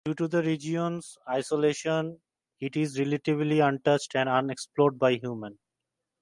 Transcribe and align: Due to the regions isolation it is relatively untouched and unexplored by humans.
Due 0.03 0.15
to 0.15 0.27
the 0.27 0.41
regions 0.41 1.15
isolation 1.29 2.19
it 2.59 2.75
is 2.75 2.97
relatively 2.99 3.59
untouched 3.59 4.15
and 4.15 4.27
unexplored 4.27 4.97
by 4.97 5.11
humans. 5.13 5.59